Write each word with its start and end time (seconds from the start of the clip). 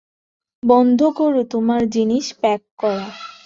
বন্ধ 0.63 0.99
করো 1.17 1.41
তোমার 1.53 1.81
জিনিস 1.89 2.25
প্যাক 2.41 2.61
করা। 2.79 3.07